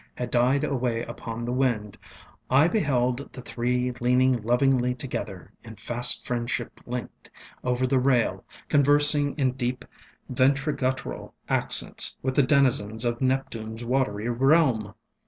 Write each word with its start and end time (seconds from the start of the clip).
ŌĆØ 0.01 0.03
had 0.21 0.31
died 0.31 0.63
away 0.63 1.03
upon 1.03 1.45
the 1.45 1.51
wind, 1.51 1.95
I 2.49 2.67
beheld 2.67 3.31
the 3.31 3.41
three 3.41 3.91
leaning 3.99 4.41
lovingly 4.41 4.95
together, 4.95 5.51
in 5.63 5.75
fast 5.75 6.25
friendship 6.25 6.79
linked, 6.87 7.29
over 7.63 7.85
the 7.85 7.99
rail, 7.99 8.43
conversing 8.67 9.35
in 9.35 9.51
deep 9.51 9.85
ventriguttural 10.27 11.35
accents 11.47 12.17
with 12.23 12.33
the 12.35 12.41
denizens 12.41 13.05
of 13.05 13.19
NeptuneŌĆÖs 13.19 13.83
watery 13.85 14.27
realm. 14.27 14.95